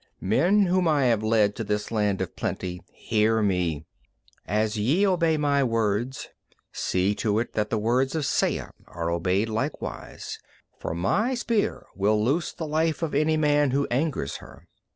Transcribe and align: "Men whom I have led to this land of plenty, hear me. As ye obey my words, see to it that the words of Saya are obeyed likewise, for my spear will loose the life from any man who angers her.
"Men 0.19 0.65
whom 0.65 0.87
I 0.87 1.03
have 1.05 1.21
led 1.21 1.55
to 1.57 1.63
this 1.63 1.91
land 1.91 2.21
of 2.21 2.35
plenty, 2.35 2.81
hear 2.91 3.43
me. 3.43 3.85
As 4.47 4.75
ye 4.75 5.05
obey 5.05 5.37
my 5.37 5.63
words, 5.63 6.29
see 6.71 7.13
to 7.13 7.37
it 7.37 7.53
that 7.53 7.69
the 7.69 7.77
words 7.77 8.15
of 8.15 8.25
Saya 8.25 8.69
are 8.87 9.11
obeyed 9.11 9.47
likewise, 9.47 10.39
for 10.79 10.95
my 10.95 11.35
spear 11.35 11.85
will 11.95 12.19
loose 12.19 12.51
the 12.51 12.65
life 12.65 12.97
from 12.97 13.13
any 13.13 13.37
man 13.37 13.69
who 13.69 13.85
angers 13.91 14.37
her. 14.37 14.67